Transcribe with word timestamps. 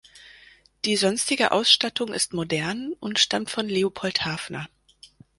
Die 0.83 0.95
sonstige 0.97 1.51
Ausstattung 1.51 2.11
ist 2.11 2.33
modern 2.33 2.93
und 2.99 3.19
stammt 3.19 3.51
von 3.51 3.67
Leopold 3.69 4.25
Hafner. 4.25 4.67